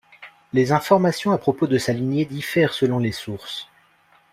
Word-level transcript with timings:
Les 0.51 0.71
informations 0.71 1.31
à 1.31 1.37
propos 1.37 1.67
de 1.67 1.77
sa 1.77 1.93
lignée 1.93 2.25
diffèrent 2.25 2.73
selon 2.73 2.97
les 2.97 3.11
sources. 3.11 3.69